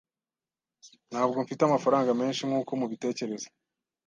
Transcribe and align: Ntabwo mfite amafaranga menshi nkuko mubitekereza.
Ntabwo 1.11 1.35
mfite 1.43 1.61
amafaranga 1.65 2.17
menshi 2.21 2.41
nkuko 2.49 2.71
mubitekereza. 2.79 3.47